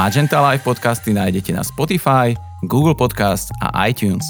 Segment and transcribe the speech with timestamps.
[0.00, 2.32] Magenta Live podcasty nájdete na Spotify,
[2.64, 4.24] Google Podcast a iTunes.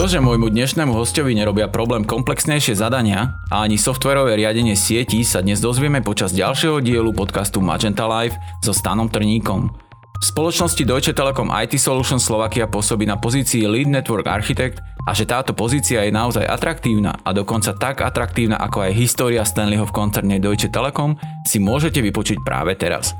[0.00, 5.44] To, že môjmu dnešnému hostovi nerobia problém komplexnejšie zadania a ani softverové riadenie sietí sa
[5.44, 9.68] dnes dozvieme počas ďalšieho dielu podcastu Magenta Live so Stanom Trníkom.
[9.68, 15.28] V spoločnosti Deutsche Telekom IT Solutions Slovakia pôsobí na pozícii Lead Network Architect a že
[15.28, 20.40] táto pozícia je naozaj atraktívna a dokonca tak atraktívna ako aj história Stanleyho v koncerne
[20.40, 23.12] Deutsche Telekom si môžete vypočuť práve teraz.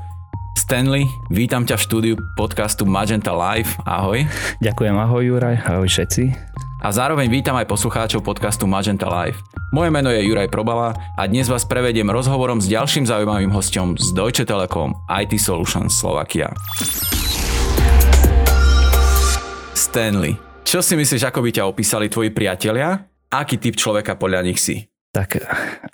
[0.57, 3.77] Stanley, vítam ťa v štúdiu podcastu Magenta Live.
[3.85, 4.25] Ahoj.
[4.63, 6.49] Ďakujem, ahoj Juraj, ahoj všetci
[6.79, 9.43] a zároveň vítam aj poslucháčov podcastu Magenta Live.
[9.75, 14.15] Moje meno je Juraj Probala a dnes vás prevediem rozhovorom s ďalším zaujímavým hostom z
[14.15, 16.47] Deutsche Telekom IT Solutions Slovakia.
[19.75, 23.11] Stanley, čo si myslíš, ako by ťa opísali tvoji priatelia?
[23.27, 24.87] Aký typ človeka podľa nich si?
[25.11, 25.43] Tak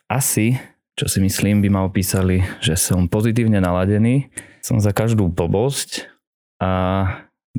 [0.05, 0.53] asi,
[0.95, 4.31] čo si myslím, by ma opísali, že som pozitívne naladený,
[4.63, 6.07] som za každú blbosť
[6.63, 6.71] a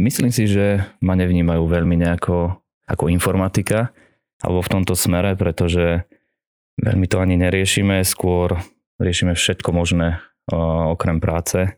[0.01, 2.57] myslím si, že ma nevnímajú veľmi nejako
[2.89, 3.93] ako informatika
[4.41, 6.09] alebo v tomto smere, pretože
[6.81, 8.57] veľmi to ani neriešime, skôr
[9.01, 10.21] riešime všetko možné
[10.93, 11.77] okrem práce.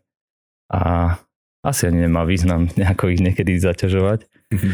[0.69, 1.17] A
[1.64, 4.73] asi ani nemá význam nejako ich niekedy zaťažovať mm-hmm.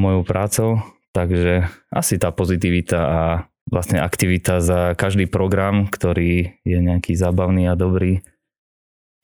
[0.00, 0.70] mojou prácou,
[1.14, 3.20] takže asi tá pozitivita a
[3.66, 8.22] vlastne aktivita za každý program, ktorý je nejaký zábavný a dobrý,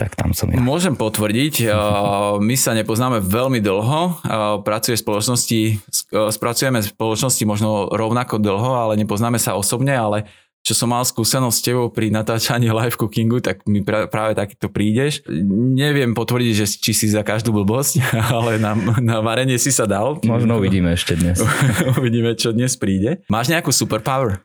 [0.02, 0.58] tak tam som ja.
[0.58, 1.70] Môžem potvrdiť,
[2.48, 4.18] my sa nepoznáme veľmi dlho,
[4.66, 5.78] pracuje spoločnosti,
[6.10, 10.26] spracujeme v spoločnosti možno rovnako dlho, ale nepoznáme sa osobne, ale
[10.62, 15.26] čo som mal skúsenosť s tebou pri natáčaní live cookingu, tak mi práve takto prídeš.
[15.50, 17.98] Neviem potvrdiť, že či si za každú blbosť,
[18.38, 20.22] ale na, na varenie si sa dal.
[20.22, 21.42] Možno uvidíme ešte dnes.
[21.98, 23.26] uvidíme, čo dnes príde.
[23.26, 24.38] Máš nejakú superpower?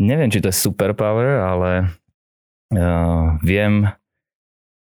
[0.00, 1.70] Neviem, či to je superpower, ale
[2.72, 3.92] uh, viem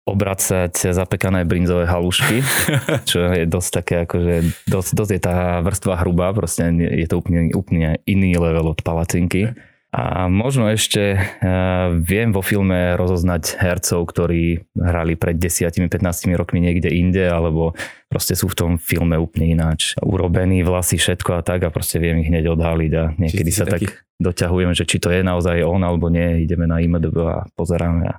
[0.07, 2.39] obracať zapekané brinzové halušky,
[3.09, 4.35] čo je dosť také akože,
[4.69, 9.51] dosť, dosť je tá vrstva hrubá, proste je to úplne, úplne iný level od palacinky.
[9.97, 16.93] A možno ešte uh, viem vo filme rozoznať hercov, ktorí hrali pred 10-15 rokmi niekde
[16.93, 17.73] inde, alebo
[18.05, 22.21] proste sú v tom filme úplne ináč urobení, vlasy, všetko a tak a proste viem
[22.21, 23.89] ich hneď odhaliť a niekedy sa taký...
[23.89, 28.05] tak doťahujeme, že či to je naozaj on alebo nie, ideme na IMDb a pozeráme
[28.05, 28.15] a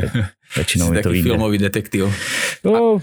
[0.60, 1.32] väčšinou mi to ide.
[1.32, 2.12] filmový detektív.
[2.60, 3.00] No,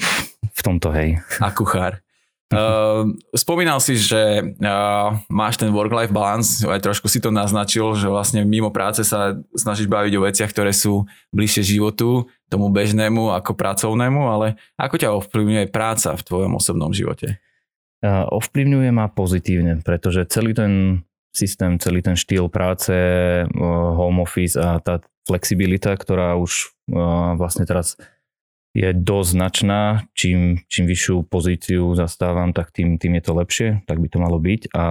[0.54, 1.18] v tomto hej.
[1.42, 2.02] A kuchár.
[2.50, 8.10] Uh, spomínal si, že uh, máš ten work-life balance, aj trošku si to naznačil, že
[8.10, 13.54] vlastne mimo práce sa snažíš baviť o veciach, ktoré sú bližšie životu, tomu bežnému ako
[13.54, 17.38] pracovnému, ale ako ťa ovplyvňuje práca v tvojom osobnom živote?
[18.02, 22.90] Uh, ovplyvňuje ma pozitívne, pretože celý ten systém, celý ten štýl práce,
[23.54, 26.74] home office a tá flexibilita, ktorá už
[27.38, 27.94] vlastne teraz
[28.74, 29.82] je dosť značná.
[30.14, 34.38] Čím, čím vyššiu pozíciu zastávam, tak tým, tým je to lepšie, tak by to malo
[34.38, 34.72] byť.
[34.78, 34.86] A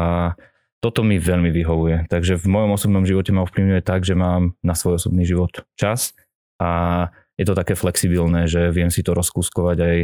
[0.78, 2.06] toto mi veľmi vyhovuje.
[2.06, 6.14] Takže v mojom osobnom živote ma ovplyvňuje tak, že mám na svoj osobný život čas
[6.62, 9.96] a je to také flexibilné, že viem si to rozkúskovať aj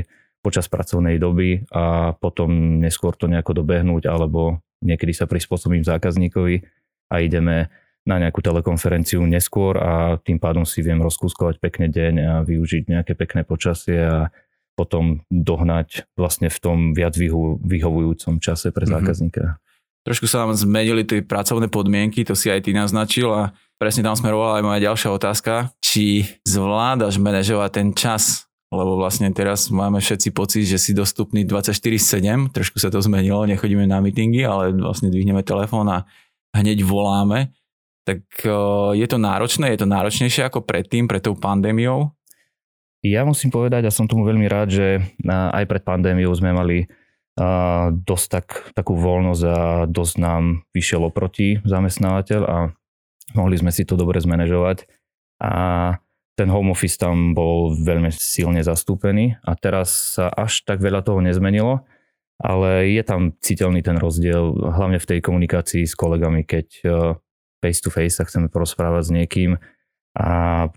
[0.42, 6.62] počas pracovnej doby a potom neskôr to nejako dobehnúť alebo niekedy sa prispôsobím zákazníkovi
[7.10, 7.72] a ideme
[8.04, 13.16] na nejakú telekonferenciu neskôr a tým pádom si viem rozkúskovať pekne deň a využiť nejaké
[13.16, 14.28] pekné počasie a
[14.76, 17.16] potom dohnať vlastne v tom viac
[17.64, 18.92] vyhovujúcom čase pre mhm.
[18.92, 19.42] zákazníka.
[19.42, 19.62] Mm-hmm.
[20.04, 24.12] Trošku sa vám zmenili tie pracovné podmienky, to si aj ty naznačil a presne tam
[24.12, 25.72] smerovala aj moja ďalšia otázka.
[25.80, 28.44] Či zvládaš manažovať ten čas
[28.74, 33.86] lebo vlastne teraz máme všetci pocit, že si dostupný 24-7, trošku sa to zmenilo, nechodíme
[33.86, 36.02] na meetingy, ale vlastne dvihneme telefón a
[36.50, 37.54] hneď voláme
[38.04, 38.20] tak
[38.94, 39.72] je to náročné?
[39.72, 42.12] Je to náročnejšie ako predtým, pred tou pandémiou?
[43.04, 44.86] Ja musím povedať, a som tomu veľmi rád, že
[45.28, 46.88] aj pred pandémiou sme mali
[47.90, 48.46] dosť tak,
[48.78, 49.58] takú voľnosť a
[49.90, 52.70] dosť nám vyšiel oproti zamestnávateľ a
[53.34, 54.86] mohli sme si to dobre zmanéžovať.
[55.42, 55.52] A
[56.38, 61.18] ten home office tam bol veľmi silne zastúpený a teraz sa až tak veľa toho
[61.20, 61.82] nezmenilo,
[62.42, 66.66] ale je tam citeľný ten rozdiel, hlavne v tej komunikácii s kolegami, keď
[67.64, 69.56] face to face sa chceme porozprávať s niekým
[70.14, 70.28] a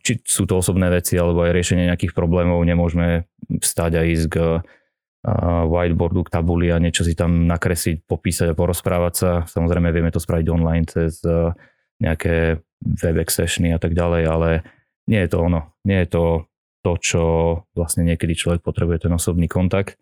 [0.02, 4.38] či sú to osobné veci alebo aj riešenie nejakých problémov, nemôžeme vstať a ísť k
[5.68, 9.32] whiteboardu, k tabuli a niečo si tam nakresliť, popísať a porozprávať sa.
[9.44, 11.20] Samozrejme vieme to spraviť online cez
[12.00, 14.50] nejaké webex sessiony a tak ďalej, ale
[15.12, 15.76] nie je to ono.
[15.84, 16.24] Nie je to
[16.86, 17.24] to, čo
[17.76, 20.00] vlastne niekedy človek potrebuje, ten osobný kontakt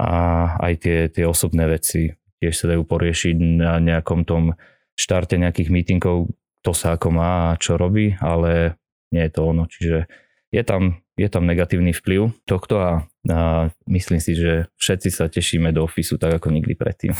[0.00, 0.10] a
[0.58, 2.10] aj tie, tie osobné veci
[2.42, 4.58] tiež sa dajú poriešiť na nejakom tom
[4.98, 6.26] štarte nejakých meetingov,
[6.66, 8.74] to sa ako má a čo robí, ale
[9.14, 9.64] nie je to ono.
[9.70, 10.10] Čiže
[10.50, 12.90] je tam, je tam negatívny vplyv tohto a,
[13.30, 17.12] a myslím si, že všetci sa tešíme do ofisu tak ako nikdy predtým.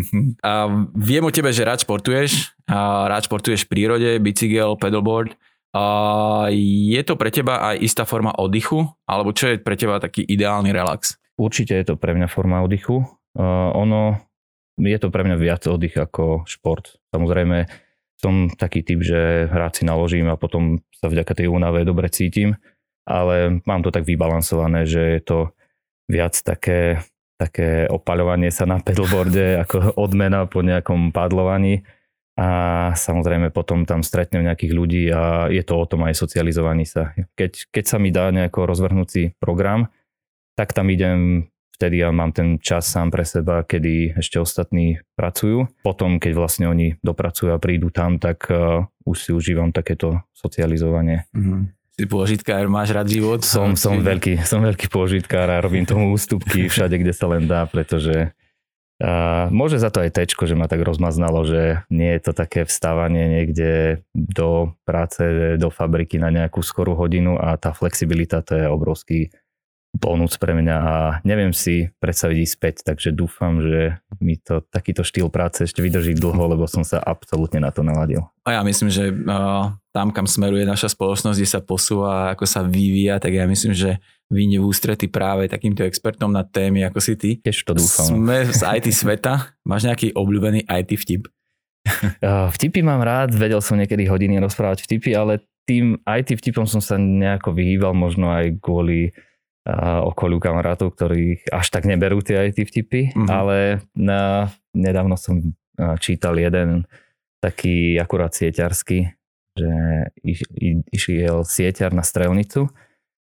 [0.46, 5.32] A viem o tebe, že rád športuješ, a rád športuješ v prírode, bicykel, pedalboard.
[5.74, 5.84] A
[6.54, 8.86] je to pre teba aj istá forma oddychu?
[9.10, 11.18] Alebo čo je pre teba taký ideálny relax?
[11.34, 13.02] Určite je to pre mňa forma oddychu.
[13.34, 14.22] Uh, ono,
[14.78, 16.98] je to pre mňa viac oddych ako šport.
[17.14, 17.66] Samozrejme,
[18.18, 22.58] som taký typ, že rád si naložím a potom sa vďaka tej únave dobre cítim
[23.04, 25.38] ale mám to tak vybalansované, že je to
[26.08, 27.04] viac také,
[27.36, 31.84] také opaľovanie sa na pedalboarde ako odmena po nejakom padlovaní
[32.34, 37.14] a samozrejme potom tam stretnem nejakých ľudí a je to o tom aj socializovaní sa.
[37.38, 39.86] Keď, keď sa mi dá nejako rozvrhnúci program,
[40.58, 45.66] tak tam idem vtedy ja mám ten čas sám pre seba, kedy ešte ostatní pracujú.
[45.82, 51.26] Potom, keď vlastne oni dopracujú a prídu tam, tak uh, už si užívam takéto socializovanie.
[51.34, 53.46] Mm-hmm si pôžitkár, máš rád život?
[53.46, 57.70] Som, som, veľký, som veľký pôžitkár a robím tomu ústupky všade, kde sa len dá,
[57.70, 58.34] pretože
[59.02, 62.62] a môže za to aj tečko, že ma tak rozmaznalo, že nie je to také
[62.62, 68.64] vstávanie niekde do práce, do fabriky na nejakú skorú hodinu a tá flexibilita to je
[68.70, 69.34] obrovský
[69.94, 75.06] bonus pre mňa a neviem si predstaviť ísť späť, takže dúfam, že mi to takýto
[75.06, 78.26] štýl práce ešte vydrží dlho, lebo som sa absolútne na to naladil.
[78.42, 82.66] A ja myslím, že uh, tam, kam smeruje naša spoločnosť, kde sa posúva, ako sa
[82.66, 84.02] vyvíja, tak ja myslím, že
[84.34, 87.30] vyjde v ústrety práve takýmto expertom na témy, ako si ty.
[87.38, 88.18] Tiež to dúfam.
[88.18, 89.54] Sme z IT sveta.
[89.62, 91.30] Máš nejaký obľúbený IT vtip?
[92.56, 96.96] Vtipy mám rád, vedel som niekedy hodiny rozprávať vtipy, ale tým IT vtipom som sa
[96.96, 99.12] nejako vyhýbal, možno aj kvôli
[100.04, 103.28] okoliu kamarátov, ktorí až tak neberú tie IT vtipy, mm-hmm.
[103.32, 105.40] ale na, nedávno som
[105.98, 106.84] čítal jeden
[107.40, 109.08] taký akurát sieťarský,
[109.56, 109.72] že
[110.20, 110.40] iš,
[110.92, 112.68] išiel sieťar na strelnicu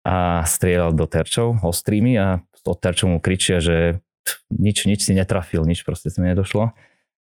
[0.06, 4.02] a strieľal do terčov ostrými a od terčov mu kričia, že
[4.54, 6.74] nič, nič si netrafil, nič proste sa mi nedošlo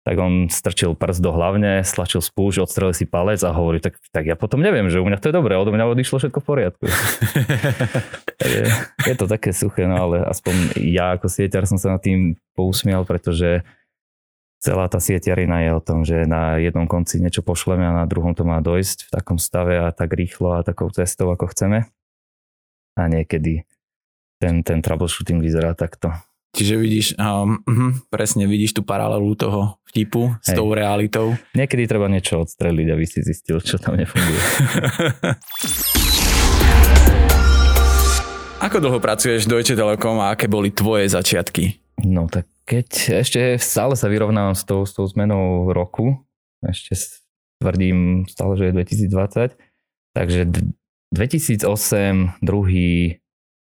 [0.05, 4.29] tak on strčil prst do hlavne, stlačil spúšť, odstrelil si palec a hovorí, tak, tak
[4.29, 6.85] ja potom neviem, že u mňa to je dobré, od mňa odišlo všetko v poriadku.
[8.53, 8.69] je,
[9.09, 13.09] je to také suché, no ale aspoň ja ako sieťar som sa nad tým pousmial,
[13.09, 13.65] pretože
[14.61, 18.37] celá tá sieťarina je o tom, že na jednom konci niečo pošleme a na druhom
[18.37, 21.89] to má dojsť v takom stave a tak rýchlo a takou cestou, ako chceme.
[23.01, 23.65] A niekedy
[24.37, 26.13] ten, ten troubleshooting vyzerá takto.
[26.55, 27.59] Čiže vidíš, um,
[28.15, 30.63] presne vidíš tú paralelu toho vtipu s Hej.
[30.63, 31.35] tou realitou.
[31.51, 34.39] Niekedy treba niečo odstreliť, aby si zistil, čo tam nefunguje.
[38.71, 41.75] Ako dlho pracuješ v Deutsche Telekom a aké boli tvoje začiatky?
[42.07, 46.23] No tak keď ešte stále sa vyrovnávam s tou, s tou zmenou roku,
[46.63, 46.95] ešte
[47.59, 48.75] tvrdím stále, že je
[49.11, 49.59] 2020,
[50.15, 50.55] takže
[51.11, 51.67] 2008,
[52.47, 53.19] 2.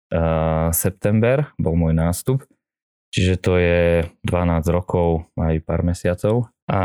[0.09, 2.41] Uh, september bol môj nástup
[3.09, 6.53] Čiže to je 12 rokov aj pár mesiacov.
[6.69, 6.81] A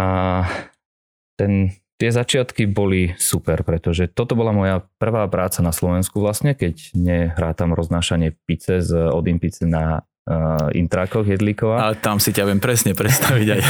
[1.37, 6.97] ten, tie začiatky boli super, pretože toto bola moja prvá práca na Slovensku vlastne, keď
[6.97, 11.93] nehrátam roznášanie pice z Odimpice na uh, intrákoch Jedlíkova.
[11.93, 13.61] Ale tam si ťa viem presne predstaviť aj.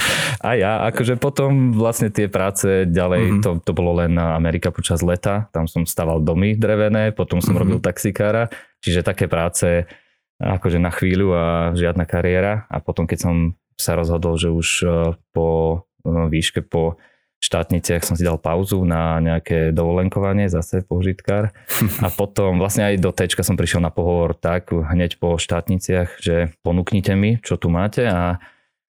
[0.46, 3.42] a ja, akože potom vlastne tie práce ďalej, mm-hmm.
[3.42, 7.54] to, to bolo len na Amerika počas leta, tam som staval domy drevené, potom som
[7.54, 7.62] mm-hmm.
[7.62, 8.46] robil taxikára,
[8.78, 9.90] čiže také práce
[10.42, 11.44] akože na chvíľu a
[11.76, 13.34] žiadna kariéra a potom keď som
[13.78, 14.88] sa rozhodol, že už e,
[15.34, 15.48] po
[16.06, 16.98] e, výške po
[17.44, 21.52] štátniciach som si dal pauzu na nejaké dovolenkovanie, zase požitkár.
[22.00, 26.56] A potom vlastne aj do Tčka som prišiel na pohovor tak hneď po štátniciach, že
[26.64, 28.40] ponúknite mi, čo tu máte a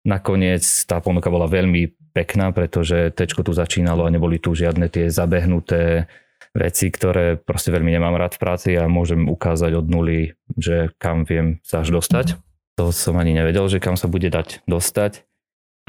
[0.09, 5.13] nakoniec tá ponuka bola veľmi pekná, pretože Tčko tu začínalo a neboli tu žiadne tie
[5.13, 6.09] zabehnuté
[6.55, 11.25] veci, ktoré proste veľmi nemám rád v práci a môžem ukázať od nuly, že kam
[11.29, 12.41] viem sa až dostať.
[12.79, 15.27] To som ani nevedel, že kam sa bude dať dostať.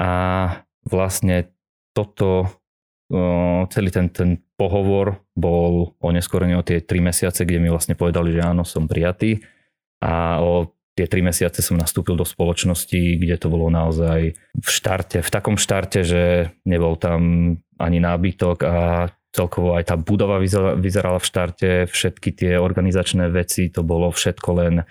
[0.00, 0.12] A
[0.82, 1.52] vlastne
[1.94, 2.50] toto,
[3.70, 8.42] celý ten, ten pohovor bol oneskorený o tie 3 mesiace, kde mi vlastne povedali, že
[8.42, 9.44] áno, som prijatý.
[10.00, 15.22] A o tie 3 mesiace som nastúpil do spoločnosti, kde to bolo naozaj v štarte,
[15.22, 18.76] v takom štarte, že nebol tam ani nábytok a
[19.30, 20.42] celkovo aj tá budova
[20.76, 24.82] vyzerala v štarte, všetky tie organizačné veci, to bolo všetko len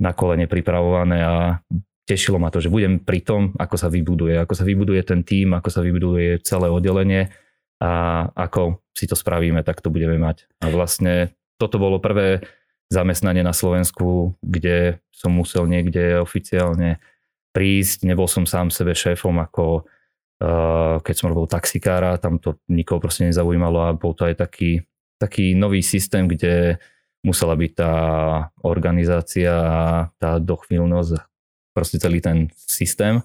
[0.00, 1.60] na kolene pripravované a
[2.08, 5.54] tešilo ma to, že budem pri tom, ako sa vybuduje, ako sa vybuduje ten tím,
[5.54, 7.30] ako sa vybuduje celé oddelenie
[7.78, 10.48] a ako si to spravíme, tak to budeme mať.
[10.64, 12.42] A vlastne toto bolo prvé
[12.90, 16.98] zamestnanie na Slovensku, kde som musel niekde oficiálne
[17.52, 19.86] prísť, nebol som sám sebe šéfom ako
[21.02, 24.82] keď som robil taxikára, tam to nikoho proste nezaujímalo a bol to aj taký,
[25.20, 26.82] taký nový systém, kde
[27.22, 27.94] musela byť tá
[28.66, 29.80] organizácia a
[30.18, 31.22] tá dochvíľnosť,
[31.70, 33.22] proste celý ten systém.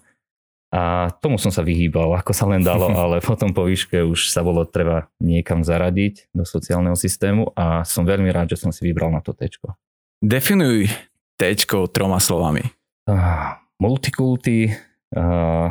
[0.67, 4.45] A tomu som sa vyhýbal, ako sa len dalo, ale potom po výške už sa
[4.45, 9.09] bolo treba niekam zaradiť do sociálneho systému a som veľmi rád, že som si vybral
[9.09, 9.73] na to tečko.
[10.21, 10.89] Definuj
[11.37, 12.65] tečko troma slovami.
[13.07, 14.73] Uh, multikulty,
[15.15, 15.69] uh,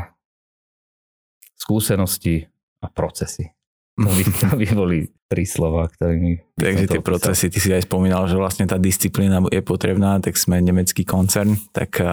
[1.56, 2.46] skúsenosti
[2.84, 3.50] a procesy.
[3.96, 6.54] To by, to by boli tri slova, ktorými...
[6.60, 10.60] Takže tie procesy, ty si aj spomínal, že vlastne tá disciplína je potrebná, tak sme
[10.60, 12.04] nemecký koncern, tak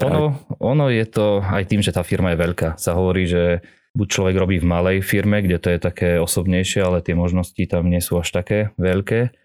[0.00, 2.80] ono, ono je to aj tým, že tá firma je veľká.
[2.80, 3.60] Sa hovorí, že
[3.92, 7.92] buď človek robí v malej firme, kde to je také osobnejšie, ale tie možnosti tam
[7.92, 9.36] nie sú až také veľké,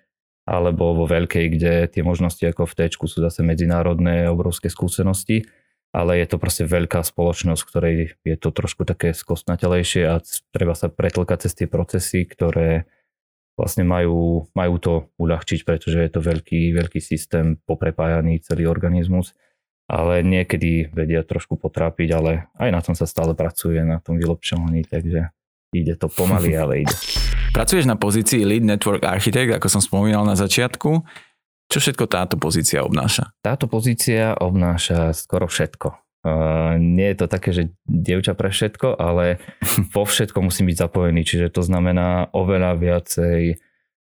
[0.47, 5.43] alebo vo veľkej, kde tie možnosti ako v T sú zase medzinárodné, obrovské skúsenosti,
[5.95, 10.19] ale je to proste veľká spoločnosť, ktorej je to trošku také skostnatelejšie a
[10.51, 12.83] treba sa pretlkať cez tie procesy, ktoré
[13.55, 19.31] vlastne majú, majú to uľahčiť, pretože je to veľký, veľký systém poprepájaný celý organizmus
[19.85, 24.85] ale niekedy vedia trošku potrápiť, ale aj na tom sa stále pracuje, na tom vylepšovaní,
[24.89, 25.29] takže
[25.77, 26.95] ide to pomaly, ale ide.
[27.55, 31.05] Pracuješ na pozícii Lead Network Architect, ako som spomínal na začiatku.
[31.69, 33.33] Čo všetko táto pozícia obnáša?
[33.41, 36.05] Táto pozícia obnáša skoro všetko.
[36.25, 39.37] Uh, nie je to také, že dievča pre všetko, ale
[39.93, 43.61] vo všetko musím byť zapojený, čiže to znamená oveľa viacej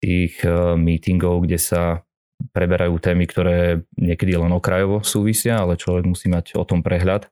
[0.03, 2.03] tých uh, meetingov, kde sa
[2.51, 7.29] preberajú témy, ktoré niekedy len okrajovo súvisia, ale človek musí mať o tom prehľad.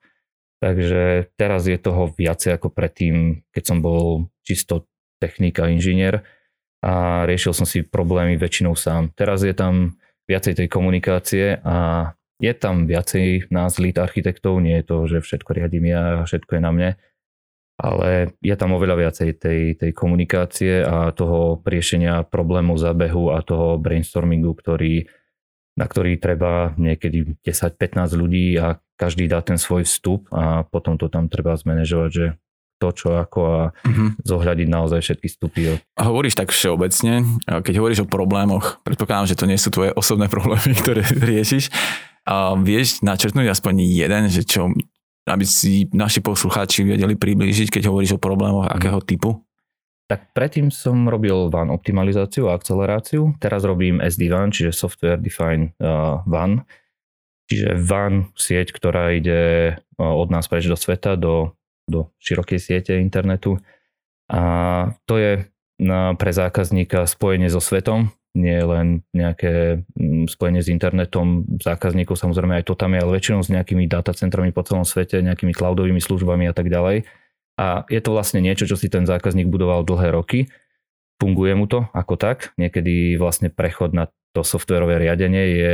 [0.59, 4.85] Takže teraz je toho viacej ako predtým, keď som bol čisto
[5.17, 6.23] technik a inžinier
[6.79, 9.11] a riešil som si problémy väčšinou sám.
[9.15, 9.99] Teraz je tam
[10.29, 15.49] viacej tej komunikácie a je tam viacej nás lead architektov, nie je to, že všetko
[15.57, 16.89] riadím ja všetko je na mne,
[17.75, 23.75] ale je tam oveľa viacej tej, tej komunikácie a toho riešenia problémov zabehu a toho
[23.75, 25.09] brainstormingu, ktorý,
[25.75, 31.07] na ktorý treba niekedy 10-15 ľudí a každý dá ten svoj vstup a potom to
[31.07, 32.25] tam treba zmanéžovať, že
[32.79, 34.15] to, čo ako a uh-huh.
[34.23, 35.61] zohľadiť naozaj všetky vstupy.
[35.99, 40.31] A hovoríš tak všeobecne, keď hovoríš o problémoch, predpokladám, že to nie sú tvoje osobné
[40.33, 41.69] problémy, ktoré riešiš,
[42.29, 44.69] a vieš načrtnúť aspoň jeden, že čo,
[45.25, 48.73] aby si naši poslucháči vedeli priblížiť, keď hovoríš o problémoch mm.
[48.77, 49.41] akého typu?
[50.09, 53.37] Tak predtým som robil WAN optimalizáciu a akceleráciu.
[53.37, 56.65] Teraz robím SD-WAN, čiže Software Defined uh, WAN.
[57.45, 61.53] Čiže WAN sieť, ktorá ide uh, od nás preč do sveta, do,
[61.89, 63.57] do širokej siete internetu.
[64.29, 64.41] A
[65.09, 65.49] to je
[66.15, 72.67] pre zákazníka spojenie so svetom, nie len nejaké mm, spojenie s internetom zákazníkov, samozrejme aj
[72.69, 76.53] to tam je, ale väčšinou s nejakými datacentrami po celom svete, nejakými cloudovými službami a
[76.53, 77.09] tak ďalej.
[77.59, 80.47] A je to vlastne niečo, čo si ten zákazník budoval dlhé roky.
[81.19, 82.55] Funguje mu to ako tak.
[82.55, 85.73] Niekedy vlastne prechod na to softverové riadenie je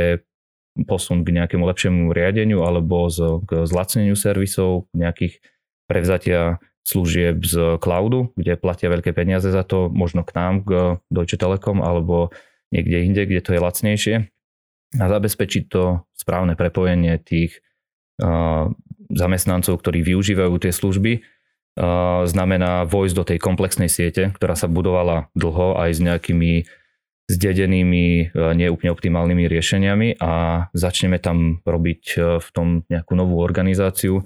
[0.84, 3.06] posun k nejakému lepšiemu riadeniu alebo
[3.46, 5.38] k zlacneniu servisov, nejakých
[5.86, 11.34] prevzatia služieb z cloudu, kde platia veľké peniaze za to, možno k nám, k Deutsche
[11.34, 12.30] Telekom alebo
[12.70, 14.16] niekde inde, kde to je lacnejšie.
[15.02, 17.58] A zabezpečiť to správne prepojenie tých
[18.22, 18.70] uh,
[19.10, 25.26] zamestnancov, ktorí využívajú tie služby, uh, znamená vojsť do tej komplexnej siete, ktorá sa budovala
[25.34, 26.52] dlho aj s nejakými
[27.26, 32.02] zdedenými, uh, neúplne optimálnymi riešeniami a začneme tam robiť
[32.38, 34.22] v tom nejakú novú organizáciu,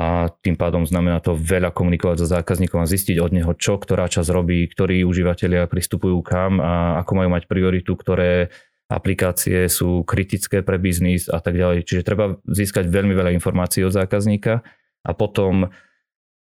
[0.00, 4.08] a tým pádom znamená to veľa komunikovať so zákazníkom a zistiť od neho, čo ktorá
[4.08, 8.48] časť robí, ktorí užívateľia pristupujú kam a ako majú mať prioritu, ktoré
[8.88, 11.84] aplikácie sú kritické pre biznis a tak ďalej.
[11.84, 14.64] Čiže treba získať veľmi veľa informácií od zákazníka
[15.04, 15.68] a potom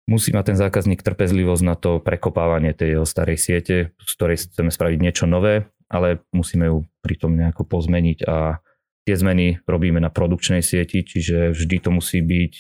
[0.08, 4.72] musí mať ten zákazník trpezlivosť na to prekopávanie tej jeho starej siete, z ktorej chceme
[4.72, 8.64] spraviť niečo nové, ale musíme ju pritom nejako pozmeniť a
[9.04, 12.56] tie zmeny robíme na produkčnej sieti, čiže vždy to musí byť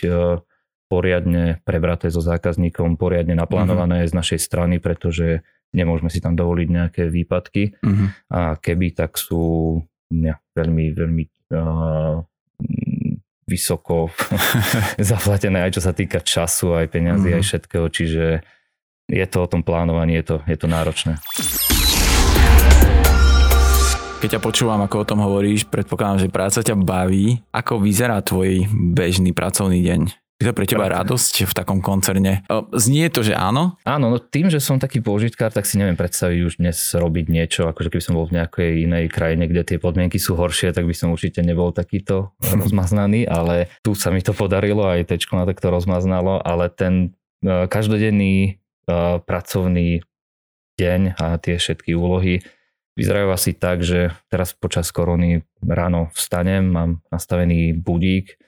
[0.93, 4.13] poriadne prebraté so zákazníkom, poriadne naplánované uh-huh.
[4.13, 5.41] z našej strany, pretože
[5.73, 8.07] nemôžeme si tam dovoliť nejaké výpadky uh-huh.
[8.29, 9.81] a keby, tak sú
[10.13, 11.23] ja, veľmi, veľmi
[11.57, 12.21] uh,
[13.49, 14.13] vysoko
[15.01, 17.41] zaplatené aj čo sa týka času, aj peniazy, uh-huh.
[17.41, 18.25] aj všetkého, čiže
[19.09, 21.17] je to o tom plánovaní, je to, je to náročné.
[24.23, 27.43] Keď ťa počúvam, ako o tom hovoríš, predpokladám, že práca ťa baví.
[27.51, 30.22] Ako vyzerá tvoj bežný pracovný deň?
[30.43, 32.43] Je to pre teba radosť v takom koncerne?
[32.75, 33.79] Znie to, že áno?
[33.87, 37.71] Áno, no tým, že som taký pôžitkár, tak si neviem predstaviť už dnes robiť niečo,
[37.71, 40.91] akože keby som bol v nejakej inej krajine, kde tie podmienky sú horšie, tak by
[40.91, 45.71] som určite nebol takýto rozmaznaný, ale tu sa mi to podarilo, aj tečko na takto
[45.71, 47.15] rozmaznalo, ale ten
[47.47, 48.59] uh, každodenný
[48.91, 50.03] uh, pracovný
[50.75, 52.43] deň a tie všetky úlohy
[52.99, 58.42] vyzerajú asi tak, že teraz počas korony ráno vstanem, mám nastavený budík,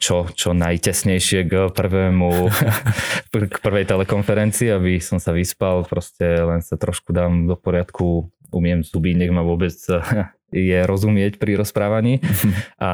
[0.00, 2.48] čo, čo najtesnejšie k prvému,
[3.52, 8.80] k prvej telekonferencii, aby som sa vyspal, proste len sa trošku dám do poriadku, umiem
[8.80, 9.76] zuby, nech ma vôbec
[10.54, 12.22] je rozumieť pri rozprávaní
[12.80, 12.90] a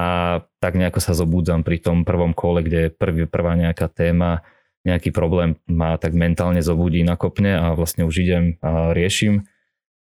[0.59, 4.43] tak nejako sa zobudzam pri tom prvom kole, kde prvý, prvá nejaká téma,
[4.83, 9.47] nejaký problém ma tak mentálne zobudí, nakopne a vlastne už idem a riešim.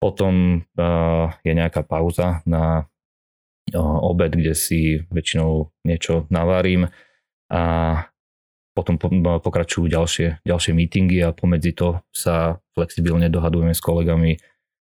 [0.03, 0.67] Potom
[1.47, 2.91] je nejaká pauza na
[3.73, 6.93] obed, kde si väčšinou niečo navarím
[7.49, 7.63] a
[8.75, 14.35] potom pokračujú ďalšie, ďalšie meetingy a pomedzi to sa flexibilne dohadujeme s kolegami,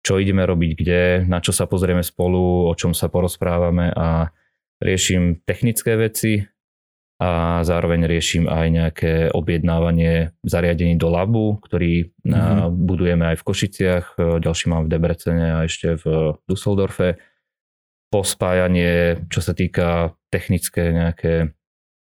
[0.03, 4.29] čo ideme robiť kde, na čo sa pozrieme spolu, o čom sa porozprávame a
[4.83, 6.43] riešim technické veci
[7.17, 12.69] a zároveň riešim aj nejaké objednávanie zariadení do labu, ktorý mm-hmm.
[12.77, 14.05] budujeme aj v Košiciach,
[14.37, 17.17] ďalší mám v Debrecene a ešte v Dusseldorfe
[18.07, 21.33] pospájanie, čo sa týka technické nejaké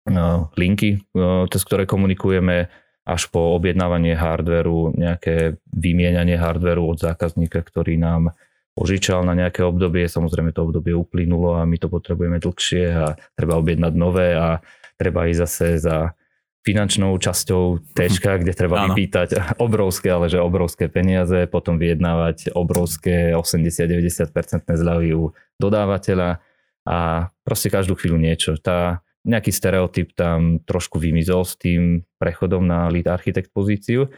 [0.09, 2.69] no, linky, no, cez ktoré komunikujeme,
[3.03, 8.31] až po objednávanie hardveru, nejaké vymieňanie hardveru od zákazníka, ktorý nám
[8.73, 10.07] požičal na nejaké obdobie.
[10.07, 14.63] Samozrejme to obdobie uplynulo a my to potrebujeme dlhšie a treba objednať nové a
[14.95, 16.15] treba ísť zase za
[16.63, 18.95] finančnou časťou T, kde treba Áno.
[18.95, 24.31] vypýtať obrovské, ale že obrovské peniaze, potom vyjednávať obrovské 80-90%
[24.65, 26.39] zľavy u dodávateľa
[26.87, 28.55] a proste každú chvíľu niečo.
[28.59, 34.11] Tá, nejaký stereotyp tam trošku vymizol s tým prechodom na lead architekt pozíciu.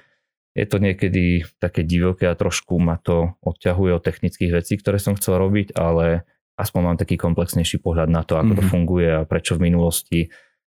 [0.56, 5.14] Je to niekedy také divoké a trošku ma to odťahuje od technických vecí, ktoré som
[5.14, 6.26] chcel robiť, ale
[6.56, 8.58] aspoň mám taký komplexnejší pohľad na to, ako mm-hmm.
[8.58, 8.72] to mhm.
[8.72, 10.20] funguje a prečo v minulosti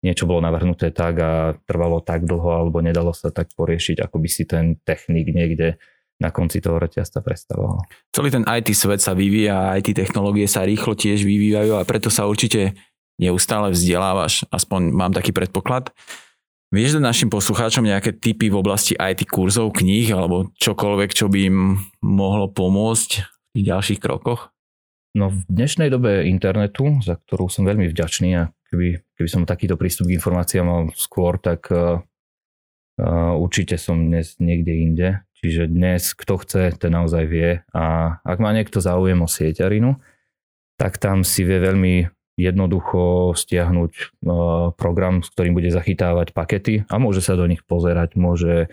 [0.05, 1.33] niečo bolo navrhnuté tak a
[1.65, 5.81] trvalo tak dlho alebo nedalo sa tak poriešiť, ako by si ten technik niekde
[6.21, 7.83] na konci toho reťazca predstavoval.
[8.15, 12.29] Celý ten IT svet sa vyvíja, IT technológie sa rýchlo tiež vyvíjajú a preto sa
[12.29, 12.77] určite
[13.19, 15.91] neustále vzdelávaš, aspoň mám taký predpoklad.
[16.71, 21.39] Vieš dať našim poslucháčom nejaké typy v oblasti IT kurzov, kníh alebo čokoľvek, čo by
[21.51, 23.11] im mohlo pomôcť
[23.55, 24.54] v ďalších krokoch?
[25.15, 29.79] No v dnešnej dobe internetu, za ktorú som veľmi vďačný a keby, keby som takýto
[29.79, 32.03] prístup k informáciám mal skôr, tak uh,
[33.39, 35.09] určite som dnes niekde inde.
[35.39, 37.63] Čiže dnes kto chce, ten naozaj vie.
[37.71, 40.03] A ak má niekto záujem o sieťarinu,
[40.83, 46.99] tak tam si vie veľmi jednoducho stiahnuť uh, program, s ktorým bude zachytávať pakety a
[46.99, 48.67] môže sa do nich pozerať, môže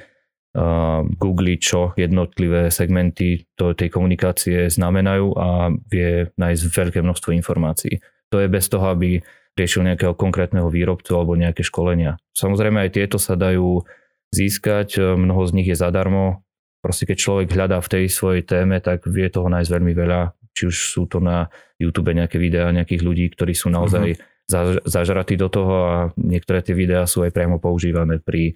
[1.16, 8.04] googliť, čo jednotlivé segmenty to, tej komunikácie znamenajú a vie nájsť veľké množstvo informácií.
[8.36, 9.24] To je bez toho, aby
[9.56, 12.20] riešil nejakého konkrétneho výrobcu alebo nejaké školenia.
[12.36, 13.84] Samozrejme aj tieto sa dajú
[14.32, 16.44] získať, e, mnoho z nich je zadarmo.
[16.80, 20.34] Proste keď človek hľadá v tej svojej téme, tak vie toho nájsť veľmi veľa.
[20.52, 24.84] Či už sú to na YouTube nejaké videá nejakých ľudí, ktorí sú naozaj uh-huh.
[24.84, 28.54] zažratí do toho a niektoré tie videá sú aj priamo používané pri e,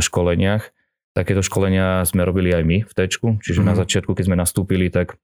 [0.00, 0.81] školeniach.
[1.12, 3.68] Takéto školenia sme robili aj my v Tečku, čiže uh-huh.
[3.68, 3.80] na mhm.
[3.84, 5.20] začiatku, keď sme nastúpili, tak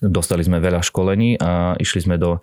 [0.00, 2.42] dostali sme veľa školení a išli sme do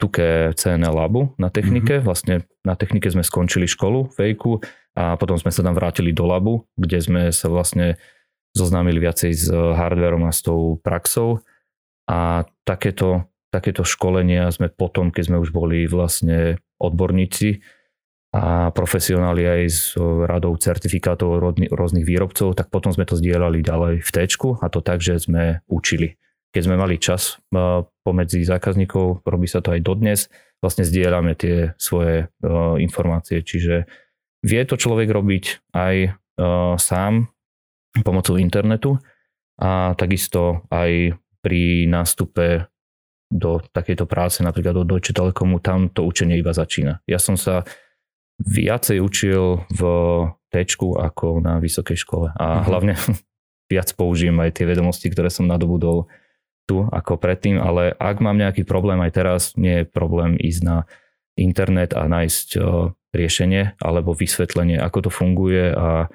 [0.00, 2.00] Tuke CNL Labu na technike.
[2.00, 2.08] Mm-hmm.
[2.08, 4.64] Vlastne na technike sme skončili školu, fejku
[4.96, 8.00] a potom sme sa tam vrátili do labu, kde sme sa vlastne
[8.56, 11.44] zoznámili viacej s hardverom a s tou praxou.
[12.08, 17.60] A takéto, takéto školenia sme potom, keď sme už boli vlastne odborníci
[18.30, 24.10] a profesionáli aj s radou certifikátov rôznych výrobcov, tak potom sme to zdieľali ďalej v
[24.10, 24.16] T
[24.62, 27.38] a to tak, že sme učili keď sme mali čas
[28.02, 30.26] pomedzi zákazníkov, robí sa to aj dodnes,
[30.58, 32.26] vlastne zdieľame tie svoje
[32.82, 33.86] informácie, čiže
[34.42, 35.96] vie to človek robiť aj
[36.76, 37.30] sám
[38.02, 38.98] pomocou internetu
[39.62, 42.66] a takisto aj pri nástupe
[43.30, 46.98] do takejto práce, napríklad do Deutsche Telekomu, tam to učenie iba začína.
[47.06, 47.62] Ja som sa
[48.40, 49.82] viacej učil v
[50.50, 52.66] T ako na vysokej škole a uh-huh.
[52.66, 52.94] hlavne
[53.72, 56.10] viac použijem aj tie vedomosti, ktoré som nadobudol
[56.66, 60.76] tu ako predtým, ale ak mám nejaký problém aj teraz, nie je problém ísť na
[61.34, 62.58] internet a nájsť
[63.10, 66.06] riešenie alebo vysvetlenie, ako to funguje a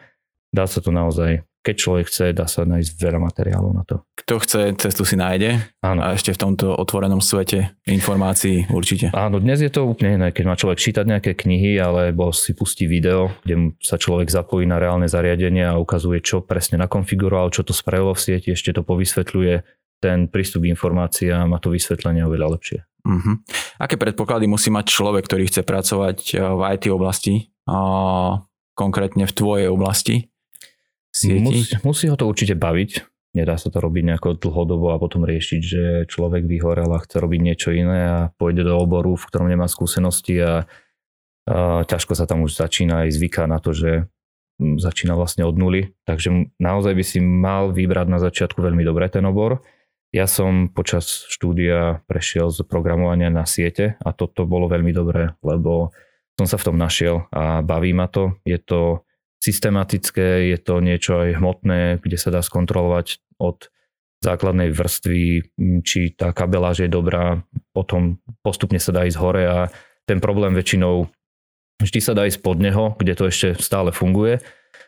[0.55, 4.05] dá sa to naozaj, keď človek chce, dá sa nájsť veľa materiálov na to.
[4.13, 6.05] Kto chce, cestu si nájde Áno.
[6.05, 9.09] a ešte v tomto otvorenom svete informácií určite.
[9.17, 12.85] Áno, dnes je to úplne iné, keď má človek čítať nejaké knihy alebo si pustí
[12.85, 17.73] video, kde sa človek zapojí na reálne zariadenie a ukazuje, čo presne nakonfiguroval, čo to
[17.73, 19.65] spravilo v sieti, ešte to povysvetľuje
[20.05, 22.79] ten prístup k informáciám a to vysvetlenie oveľa lepšie.
[23.05, 23.37] Uh-huh.
[23.81, 27.77] Aké predpoklady musí mať človek, ktorý chce pracovať eh, v IT oblasti, a
[28.77, 30.29] konkrétne v tvojej oblasti?
[31.23, 33.07] Musí, musí ho to určite baviť.
[33.35, 37.39] nedá sa to robiť nejako dlhodobo a potom riešiť, že človek vyhorel a chce robiť
[37.39, 40.67] niečo iné a pôjde do oboru, v ktorom nemá skúsenosti a,
[41.47, 44.07] a ťažko sa tam už začína aj zvyká na to, že
[44.59, 45.91] začína vlastne od nuly.
[46.07, 49.63] Takže naozaj by si mal vybrať na začiatku veľmi dobre ten obor.
[50.15, 55.91] Ja som počas štúdia prešiel z programovania na siete a toto bolo veľmi dobré, lebo
[56.39, 58.39] som sa v tom našiel a baví ma to.
[58.47, 59.03] Je to
[59.45, 63.69] systematické, je to niečo aj hmotné, kde sa dá skontrolovať od
[64.25, 65.53] základnej vrstvy,
[65.85, 69.59] či tá kabeláž je dobrá, potom postupne sa dá ísť hore a
[70.09, 71.05] ten problém väčšinou
[71.77, 74.41] vždy sa dá ísť pod neho, kde to ešte stále funguje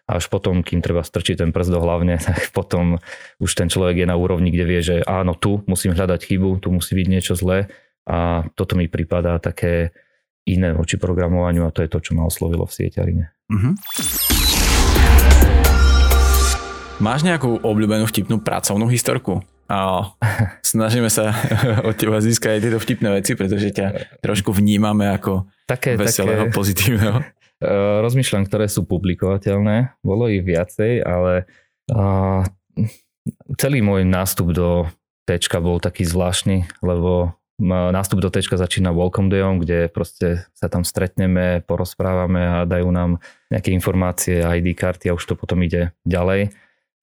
[0.08, 2.98] až potom, kým treba strčiť ten prst do hlavne, tak potom
[3.44, 6.72] už ten človek je na úrovni, kde vie, že áno, tu musím hľadať chybu, tu
[6.72, 7.68] musí byť niečo zlé
[8.08, 9.92] a toto mi pripadá také
[10.48, 13.26] iné voči programovaniu a to je to, čo ma oslovilo v sieťarine.
[13.52, 13.76] Uh-huh.
[16.98, 19.46] Máš nejakú obľúbenú vtipnú pracovnú historku?
[19.68, 20.12] A
[20.64, 21.36] snažíme sa
[21.88, 26.56] od teba získať aj tieto vtipné veci, pretože ťa trošku vnímame ako také, veselého, také,
[26.56, 27.22] pozitívneho.
[28.06, 29.98] Rozmýšľam, ktoré sú publikovateľné.
[30.02, 31.46] Bolo ich viacej, ale
[33.58, 34.88] celý môj nástup do
[35.28, 40.86] Tčka bol taký zvláštny, lebo nástup do Tčka začína Welcome Dayom, kde proste sa tam
[40.86, 43.18] stretneme, porozprávame a dajú nám
[43.50, 46.54] nejaké informácie, ID karty a už to potom ide ďalej.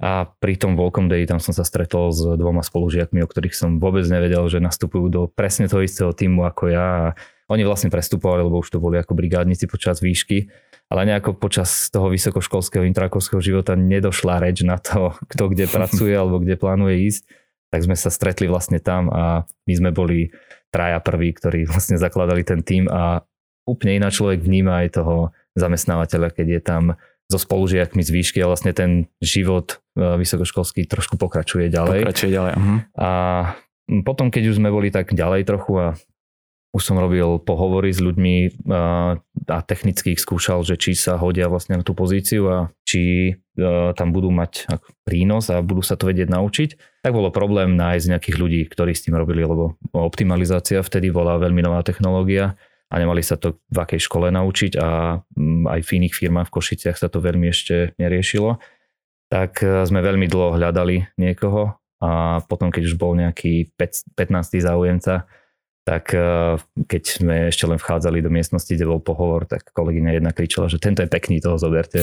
[0.03, 3.79] A pri tom Welcome Day tam som sa stretol s dvoma spolužiakmi, o ktorých som
[3.79, 6.87] vôbec nevedel, že nastupujú do presne toho istého týmu ako ja.
[6.87, 10.51] A oni vlastne prestupovali, lebo už to boli ako brigádnici počas výšky.
[10.93, 16.39] Ale nejako počas toho vysokoškolského intrakovského života nedošla reč na to, kto kde pracuje alebo
[16.39, 17.44] kde plánuje ísť
[17.75, 20.31] tak sme sa stretli vlastne tam a my sme boli
[20.71, 23.27] traja prví, ktorí vlastne zakladali ten tým a
[23.67, 26.83] úplne iná človek vníma aj toho zamestnávateľa, keď je tam
[27.27, 32.05] so spolužiakmi z výšky a vlastne ten život e, vysokoškolský trošku pokračuje ďalej.
[32.05, 32.53] Pokračuje ďalej.
[32.55, 32.79] Uh-huh.
[33.01, 33.11] A
[34.05, 35.87] potom, keď už sme boli tak ďalej trochu a
[36.75, 39.15] už som robil pohovory s ľuďmi a,
[39.47, 43.95] a technicky ich skúšal, že či sa hodia vlastne na tú pozíciu a či a,
[43.95, 44.67] tam budú mať
[45.07, 49.07] prínos a budú sa to vedieť naučiť, tak bolo problém nájsť nejakých ľudí, ktorí s
[49.07, 52.59] tým robili, lebo optimalizácia vtedy bola veľmi nová technológia
[52.91, 55.23] a nemali sa to v akej škole naučiť a
[55.71, 58.59] aj v iných firmách v Košiciach sa to veľmi ešte neriešilo.
[59.31, 64.63] Tak e, sme veľmi dlho hľadali niekoho a potom, keď už bol nejaký 15.
[64.63, 65.27] záujemca,
[65.85, 66.57] tak eh,
[66.89, 70.81] keď sme ešte len vchádzali do miestnosti, kde bol pohovor, tak kolegyňa jedna kričala, že
[70.81, 72.01] tento je pekný, toho zoberte.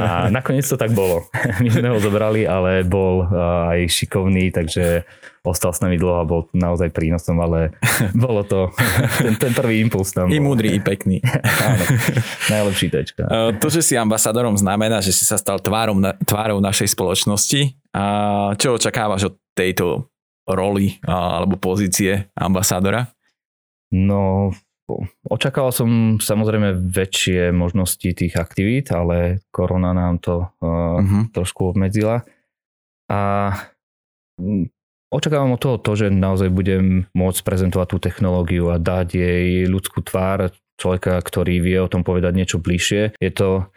[0.00, 1.28] A nakoniec to tak bolo.
[1.62, 5.04] My sme ho zobrali, ale bol eh, aj šikovný, takže
[5.44, 7.76] ostal s nami dlho a bol naozaj prínosom, ale
[8.16, 8.72] bolo to
[9.20, 10.32] ten, ten prvý impuls tam.
[10.32, 11.20] I múdry, i pekný.
[11.60, 11.84] Áno,
[12.48, 13.28] najlepší tečka.
[13.28, 17.76] Eh, to, že si ambasadorom znamená, že si sa stal tvárom, tvárou našej spoločnosti.
[17.92, 20.08] A čo očakávaš od tejto
[20.48, 23.12] roli alebo pozície ambasádora?
[23.92, 24.50] No,
[25.28, 31.28] očakával som samozrejme väčšie možnosti tých aktivít, ale korona nám to uh, uh-huh.
[31.30, 32.24] trošku obmedzila.
[33.12, 33.52] A
[35.12, 40.00] očakávam od toho to, že naozaj budem môcť prezentovať tú technológiu a dať jej ľudskú
[40.00, 43.20] tvár človeka, ktorý vie o tom povedať niečo bližšie.
[43.20, 43.68] Je to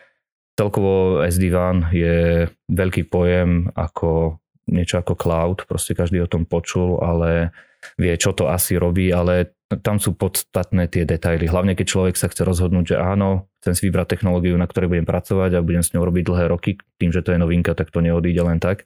[0.55, 7.53] celkovo SD-WAN je veľký pojem ako niečo ako cloud, proste každý o tom počul, ale
[8.01, 11.49] vie, čo to asi robí, ale tam sú podstatné tie detaily.
[11.49, 15.07] Hlavne keď človek sa chce rozhodnúť, že áno, chcem si vybrať technológiu, na ktorej budem
[15.09, 18.01] pracovať a budem s ňou robiť dlhé roky, tým, že to je novinka, tak to
[18.01, 18.85] neodíde len tak.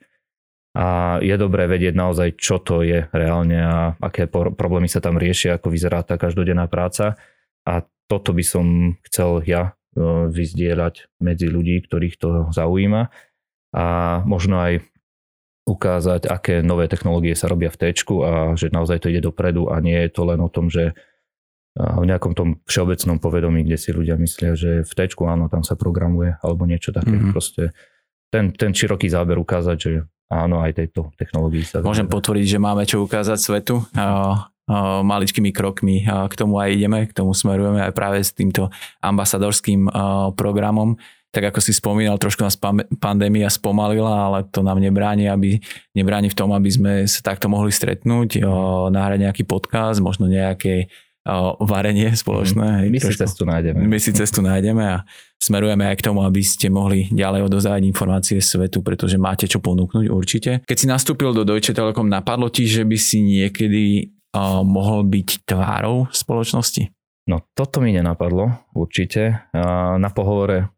[0.77, 5.57] A je dobré vedieť naozaj, čo to je reálne a aké problémy sa tam riešia,
[5.57, 7.17] ako vyzerá tá každodenná práca.
[7.65, 8.65] A toto by som
[9.09, 13.09] chcel ja e, vyzdieľať medzi ľudí, ktorých to zaujíma.
[13.75, 13.85] A
[14.23, 14.85] možno aj
[15.69, 19.77] ukázať, aké nové technológie sa robia v T a že naozaj to ide dopredu a
[19.77, 20.97] nie je to len o tom, že
[21.77, 25.77] v nejakom tom všeobecnom povedomí, kde si ľudia myslia, že v T áno, tam sa
[25.77, 27.13] programuje alebo niečo také.
[27.13, 27.31] Mm-hmm.
[27.31, 27.71] Proste
[28.33, 30.03] ten, ten široký záber ukázať, že
[30.33, 31.85] áno, aj tejto technológii sa...
[31.85, 33.85] Môžem potvrdiť, že máme čo ukázať svetu.
[35.01, 38.69] Maličkými krokmi k tomu aj ideme, k tomu smerujeme aj práve s týmto
[39.01, 39.89] ambasadorským
[40.37, 42.57] programom tak ako si spomínal, trošku nás
[42.97, 45.61] pandémia spomalila, ale to nám nebráni, aby,
[45.93, 48.41] nebráni v tom, aby sme sa takto mohli stretnúť,
[48.89, 50.89] nahrať nejaký podcast, možno nejaké
[51.61, 52.89] varenie spoločné.
[52.89, 53.79] Mm, my si cestu nájdeme.
[53.85, 54.97] My si cestu nájdeme a
[55.37, 60.05] smerujeme aj k tomu, aby ste mohli ďalej odozávať informácie svetu, pretože máte čo ponúknuť
[60.09, 60.51] určite.
[60.65, 64.09] Keď si nastúpil do Deutsche Telekom, napadlo ti, že by si niekedy
[64.65, 66.89] mohol byť tvárou spoločnosti?
[67.29, 69.45] No toto mi nenapadlo určite.
[69.53, 70.73] Na pohovore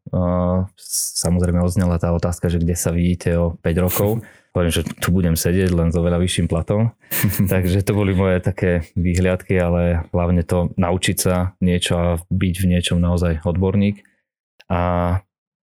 [1.16, 4.10] samozrejme odznela tá otázka, že kde sa vidíte o 5 rokov.
[4.52, 6.92] hovorím, že tu budem sedieť len s oveľa vyšším platom.
[7.54, 12.70] Takže to boli moje také výhliadky, ale hlavne to naučiť sa niečo a byť v
[12.76, 14.04] niečom naozaj odborník.
[14.68, 14.82] A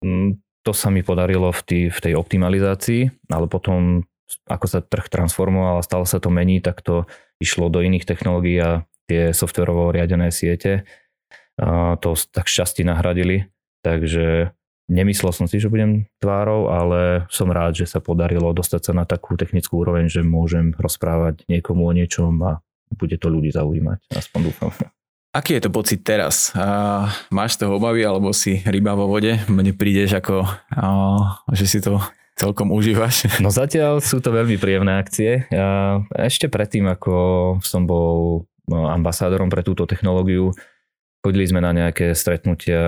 [0.01, 4.05] mm, to sa mi podarilo v, tý, v tej optimalizácii, ale potom
[4.47, 7.05] ako sa trh transformoval a stále sa to mení, tak to
[7.43, 10.87] išlo do iných technológií a tie softverovo riadené siete
[11.99, 13.51] to tak šťastí nahradili.
[13.83, 14.55] Takže
[14.91, 19.07] Nemyslel som si, že budem tvárou, ale som rád, že sa podarilo dostať sa na
[19.07, 22.59] takú technickú úroveň, že môžem rozprávať niekomu o niečom a
[22.99, 24.11] bude to ľudí zaujímať.
[24.11, 24.75] Aspoň dúfam.
[25.31, 26.51] Aký je to pocit teraz?
[26.59, 29.39] A máš toho obavy alebo si ryba vo vode?
[29.47, 30.43] Mne prídeš ako,
[30.75, 30.87] a,
[31.55, 32.03] že si to
[32.35, 33.31] celkom užívaš?
[33.39, 35.47] No zatiaľ sú to veľmi príjemné akcie.
[35.55, 37.15] A ešte predtým, ako
[37.63, 40.53] som bol ambasádorom pre túto technológiu,
[41.21, 42.81] Chodili sme na nejaké stretnutia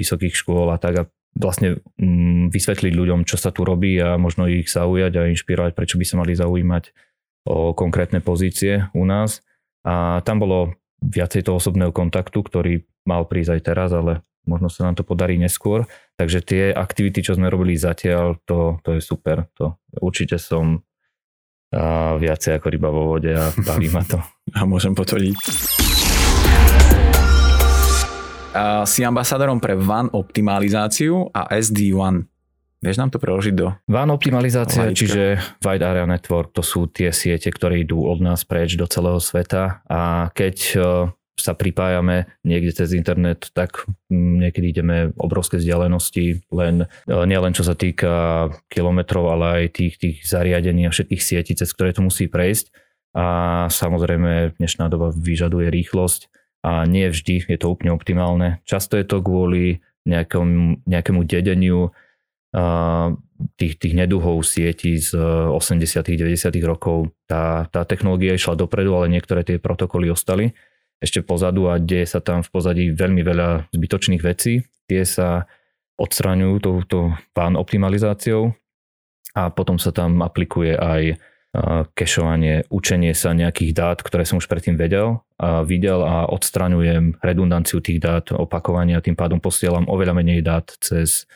[0.00, 4.48] vysokých škôl a tak a vlastne mm, vysvetliť ľuďom, čo sa tu robí a možno
[4.48, 6.96] ich zaujať a inšpirovať, prečo by sa mali zaujímať
[7.44, 9.44] o konkrétne pozície u nás.
[9.84, 12.74] A tam bolo viacej toho osobného kontaktu, ktorý
[13.04, 15.84] mal prísť aj teraz, ale možno sa nám to podarí neskôr.
[16.16, 19.44] Takže tie aktivity, čo sme robili zatiaľ, to, to je super.
[19.60, 20.88] To určite som
[21.72, 24.20] a viacej ako ryba vo vode a baví ma to.
[24.58, 25.38] A môžem potvrdiť
[28.84, 32.28] si ambasádorom pre WAN optimalizáciu a SD-WAN.
[32.82, 33.70] Vieš nám to preložiť do...
[33.86, 34.98] WAN optimalizácia, Lajka.
[34.98, 35.22] čiže
[35.62, 39.86] Wide Area Network, to sú tie siete, ktoré idú od nás preč do celého sveta
[39.86, 40.78] a keď e,
[41.36, 47.72] sa pripájame niekde cez internet, tak niekedy ideme obrovské vzdialenosti, len, e, nielen čo sa
[47.72, 52.68] týka kilometrov, ale aj tých, tých zariadení a všetkých sietí, cez ktoré to musí prejsť.
[53.12, 53.26] A
[53.68, 56.32] samozrejme dnešná doba vyžaduje rýchlosť
[56.64, 58.64] a nie vždy je to úplne optimálne.
[58.64, 63.12] Často je to kvôli nejakom, nejakému dedeniu uh,
[63.60, 67.12] tých, tých neduhov sietí z 80 90 rokov.
[67.28, 70.56] Tá, tá technológia išla dopredu, ale niektoré tie protokoly ostali
[71.02, 74.62] ešte pozadu a deje sa tam v pozadí veľmi veľa zbytočných vecí.
[74.86, 75.50] Tie sa
[75.98, 78.54] odstraňujú touto pán optimalizáciou
[79.34, 81.18] a potom sa tam aplikuje aj
[81.92, 87.84] kešovanie, učenie sa nejakých dát, ktoré som už predtým vedel a videl a odstraňujem redundanciu
[87.84, 91.28] tých dát, opakovanie a tým pádom posielam oveľa menej dát cez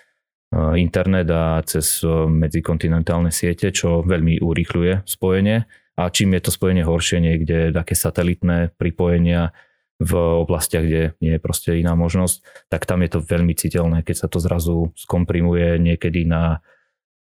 [0.56, 2.00] internet a cez
[2.32, 5.68] medzikontinentálne siete, čo veľmi urýchľuje spojenie.
[5.96, 9.56] A čím je to spojenie horšie niekde, také satelitné pripojenia
[9.96, 10.12] v
[10.44, 14.28] oblastiach, kde nie je proste iná možnosť, tak tam je to veľmi citeľné, keď sa
[14.28, 16.60] to zrazu skomprimuje niekedy na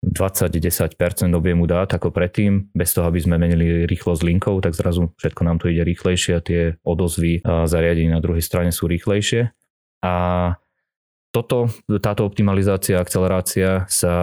[0.01, 0.97] 20-10%
[1.36, 5.60] objemu dát ako predtým, bez toho, aby sme menili rýchlosť linkov, tak zrazu všetko nám
[5.60, 9.51] to ide rýchlejšie a tie odozvy zariadení na druhej strane sú rýchlejšie.
[10.01, 10.15] A
[11.29, 11.69] toto,
[12.01, 14.13] táto optimalizácia a akcelerácia sa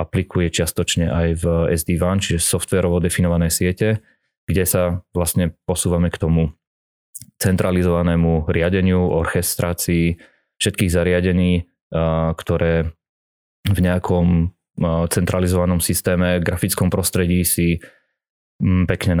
[0.00, 1.44] aplikuje čiastočne aj v
[1.76, 4.00] SD-WAN, čiže softverovo definované siete,
[4.48, 4.82] kde sa
[5.12, 6.56] vlastne posúvame k tomu
[7.36, 10.16] centralizovanému riadeniu, orchestrácii
[10.56, 11.68] všetkých zariadení,
[12.36, 12.92] ktoré
[13.68, 14.52] v nejakom
[15.12, 17.84] centralizovanom systéme, grafickom prostredí si
[18.64, 19.12] mm, pekne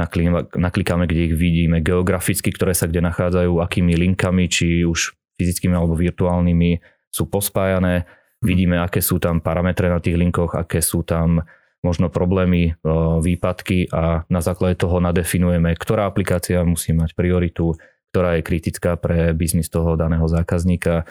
[0.56, 5.96] naklikáme, kde ich vidíme geograficky, ktoré sa kde nachádzajú, akými linkami, či už fyzickými alebo
[5.96, 6.80] virtuálnymi
[7.12, 8.08] sú pospájané.
[8.40, 11.44] Vidíme, aké sú tam parametre na tých linkoch, aké sú tam
[11.84, 12.76] možno problémy,
[13.20, 17.76] výpadky a na základe toho nadefinujeme, ktorá aplikácia musí mať prioritu,
[18.12, 21.08] ktorá je kritická pre biznis toho daného zákazníka.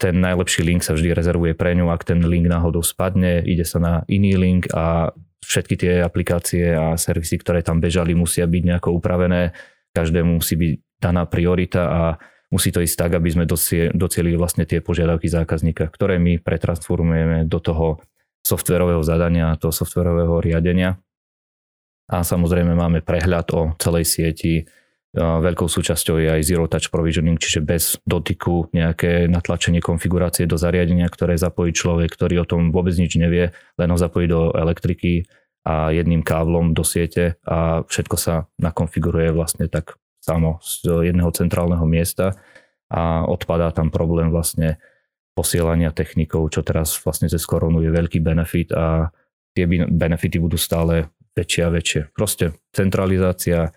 [0.00, 3.80] Ten najlepší link sa vždy rezervuje pre ňu, ak ten link náhodou spadne, ide sa
[3.80, 5.12] na iný link a
[5.44, 9.52] všetky tie aplikácie a servisy, ktoré tam bežali, musia byť nejako upravené,
[9.92, 12.02] každému musí byť daná priorita a
[12.52, 13.48] musí to ísť tak, aby sme
[13.96, 17.86] docielili vlastne tie požiadavky zákazníka, ktoré my pretransformujeme do toho
[18.44, 21.00] softverového zadania, toho softverového riadenia.
[22.12, 24.68] A samozrejme máme prehľad o celej sieti,
[25.12, 31.04] Veľkou súčasťou je aj Zero Touch Provisioning, čiže bez dotyku nejaké natlačenie konfigurácie do zariadenia,
[31.12, 35.28] ktoré zapojí človek, ktorý o tom vôbec nič nevie, len ho zapojí do elektriky
[35.68, 41.82] a jedným káblom do siete a všetko sa nakonfiguruje vlastne tak samo z jedného centrálneho
[41.82, 42.38] miesta
[42.86, 44.78] a odpadá tam problém vlastne
[45.34, 49.10] posielania technikov, čo teraz vlastne cez koronu je veľký benefit a
[49.56, 52.00] tie benefity budú stále väčšie a väčšie.
[52.12, 53.72] Proste centralizácia,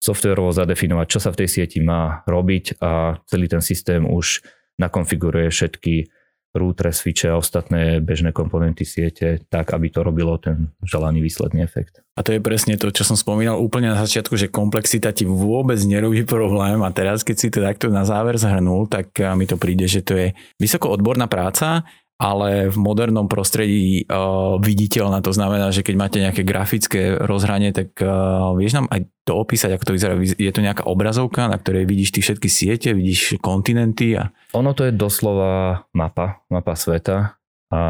[0.00, 4.44] softverovo zadefinovať, čo sa v tej sieti má robiť a celý ten systém už
[4.80, 6.08] nakonfiguruje všetky
[6.54, 12.00] router, switche a ostatné bežné komponenty siete tak, aby to robilo ten želaný výsledný efekt.
[12.14, 15.82] A to je presne to, čo som spomínal úplne na začiatku, že komplexita ti vôbec
[15.82, 19.90] nerobí problém a teraz, keď si to takto na záver zhrnul, tak mi to príde,
[19.90, 20.30] že to je
[20.62, 21.82] vysoko odborná práca,
[22.24, 25.20] ale v modernom prostredí uh, viditeľná.
[25.20, 29.76] To znamená, že keď máte nejaké grafické rozhranie, tak uh, vieš nám aj to opísať,
[29.76, 30.16] ako to vyzerá.
[30.16, 34.16] Je to nejaká obrazovka, na ktorej vidíš ty všetky siete, vidíš kontinenty?
[34.16, 34.32] A...
[34.56, 37.36] Ono to je doslova mapa, mapa sveta
[37.68, 37.80] a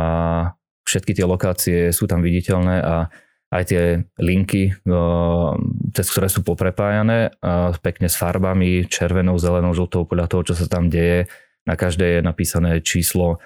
[0.83, 3.07] všetky tie lokácie sú tam viditeľné a
[3.55, 4.75] aj tie linky,
[5.95, 7.31] cez ktoré sú poprepájané,
[7.87, 11.31] pekne s farbami, červenou, zelenou, žltou, podľa toho, čo sa tam deje.
[11.63, 13.39] Na každej je napísané číslo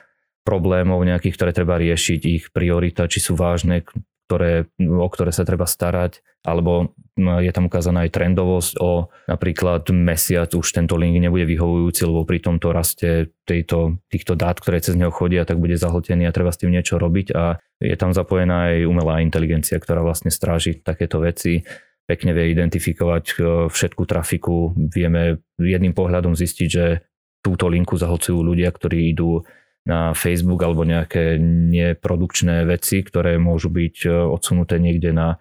[0.46, 3.84] problémov nejakých, ktoré treba riešiť, ich priorita, či sú vážne,
[4.28, 10.52] ktoré, o ktoré sa treba starať, alebo je tam ukázaná aj trendovosť o napríklad mesiac
[10.52, 15.10] už tento link nebude vyhovujúci, lebo pri tomto raste tejto, týchto dát, ktoré cez neho
[15.10, 17.26] chodia, tak bude zahltený a treba s tým niečo robiť.
[17.34, 21.66] A je tam zapojená aj umelá inteligencia, ktorá vlastne stráži takéto veci.
[22.08, 23.34] Pekne vie identifikovať e,
[23.68, 27.04] všetku trafiku, vieme jedným pohľadom zistiť, že
[27.44, 29.44] túto linku zahlcujú ľudia, ktorí idú
[29.88, 35.40] na Facebook alebo nejaké neprodukčné veci, ktoré môžu byť e, odsunuté niekde na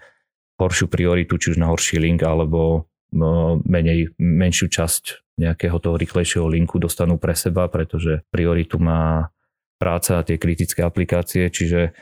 [0.55, 6.47] horšiu prioritu, či už na horší link alebo no, menej, menšiu časť nejakého toho rýchlejšieho
[6.47, 9.29] linku dostanú pre seba, pretože prioritu má
[9.77, 11.93] práca a tie kritické aplikácie, čiže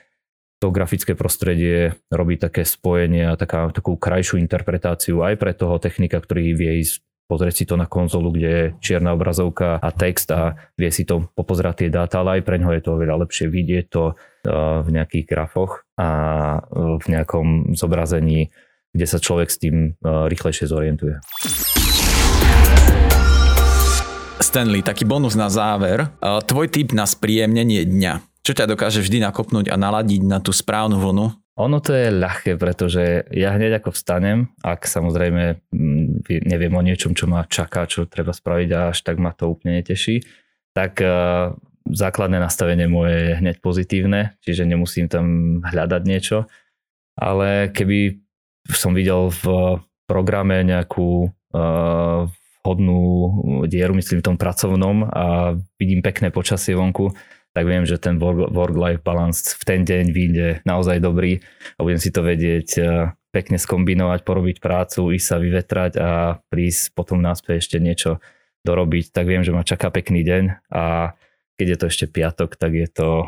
[0.64, 6.22] to grafické prostredie robí také spojenie a taká, takú krajšiu interpretáciu aj pre toho technika,
[6.22, 10.54] ktorý vie ísť pozrieť si to na konzolu, kde je čierna obrazovka a text a
[10.78, 13.86] vie si to popozerať tie dáta, ale aj pre ňoho je to oveľa lepšie vidieť
[13.90, 14.16] to uh,
[14.86, 16.10] v nejakých grafoch a
[16.62, 18.54] uh, v nejakom zobrazení,
[18.94, 21.18] kde sa človek s tým uh, rýchlejšie zorientuje.
[24.36, 26.12] Stanley, taký bonus na záver.
[26.22, 28.44] Tvoj tip na spríjemnenie dňa.
[28.46, 32.60] Čo ťa dokáže vždy nakopnúť a naladiť na tú správnu vlnu ono to je ľahké,
[32.60, 35.95] pretože ja hneď ako vstanem, ak samozrejme mm,
[36.28, 39.82] neviem o niečom, čo ma čaká, čo treba spraviť a až tak ma to úplne
[39.82, 40.24] neteší,
[40.76, 41.56] tak uh,
[41.88, 46.50] základné nastavenie moje je hneď pozitívne, čiže nemusím tam hľadať niečo.
[47.16, 48.20] Ale keby
[48.74, 49.44] som videl v
[50.10, 52.28] programe nejakú uh,
[52.66, 53.02] vhodnú
[53.70, 57.14] dieru, myslím v tom pracovnom a vidím pekné počasie vonku,
[57.56, 61.40] tak viem, že ten work-life balance v ten deň vyjde naozaj dobrý
[61.78, 62.68] a budem si to vedieť
[63.36, 68.24] pekne skombinovať, porobiť prácu, ísť sa vyvetrať a prísť potom náspäť ešte niečo
[68.64, 71.14] dorobiť, tak viem, že ma čaká pekný deň a
[71.60, 73.28] keď je to ešte piatok, tak je to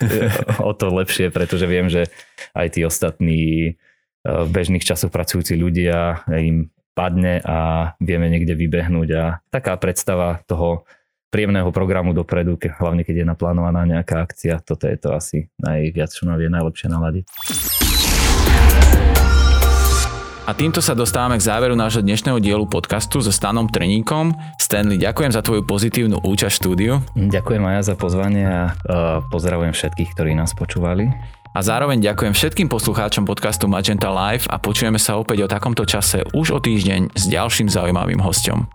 [0.68, 2.08] o to lepšie, pretože viem, že
[2.56, 3.76] aj tí ostatní eh,
[4.24, 10.84] v bežných časoch pracujúci ľudia im padne a vieme niekde vybehnúť a taká predstava toho
[11.32, 14.60] príjemného programu dopredu, hlavne keď je naplánovaná nejaká akcia.
[14.60, 17.26] Toto je to asi najviac, čo ma vie najlepšie naladiť.
[20.42, 24.34] A týmto sa dostávame k záveru nášho dnešného dielu podcastu so Stanom Treníkom.
[24.58, 26.98] Stanley, ďakujem za tvoju pozitívnu účasť štúdiu.
[27.14, 31.14] Ďakujem aj za pozvanie a uh, pozdravujem všetkých, ktorí nás počúvali.
[31.54, 36.26] A zároveň ďakujem všetkým poslucháčom podcastu Magenta Live a počujeme sa opäť o takomto čase
[36.34, 38.66] už o týždeň s ďalším zaujímavým hostom.